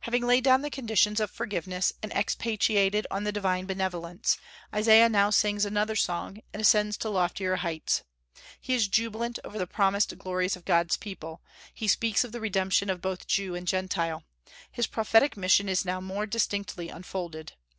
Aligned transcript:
Having 0.00 0.26
laid 0.26 0.44
down 0.44 0.60
the 0.60 0.68
conditions 0.68 1.20
of 1.20 1.30
forgiveness, 1.30 1.94
and 2.02 2.12
expatiated 2.12 3.06
on 3.10 3.24
the 3.24 3.32
divine 3.32 3.64
benevolence, 3.64 4.36
Isaiah 4.74 5.08
now 5.08 5.30
sings 5.30 5.64
another 5.64 5.96
song, 5.96 6.42
and 6.52 6.60
ascends 6.60 6.98
to 6.98 7.08
loftier 7.08 7.56
heights. 7.56 8.02
He 8.60 8.74
is 8.74 8.88
jubilant 8.88 9.38
over 9.42 9.56
the 9.56 9.66
promised 9.66 10.18
glories 10.18 10.54
of 10.54 10.66
God's 10.66 10.98
people; 10.98 11.40
he 11.72 11.88
speaks 11.88 12.24
of 12.24 12.32
the 12.32 12.40
redemption 12.42 12.90
of 12.90 13.00
both 13.00 13.26
Jew 13.26 13.54
and 13.54 13.66
Gentile. 13.66 14.24
His 14.70 14.86
prophetic 14.86 15.34
mission 15.34 15.70
is 15.70 15.86
now 15.86 15.98
more 15.98 16.26
distinctly 16.26 16.90
unfolded. 16.90 17.54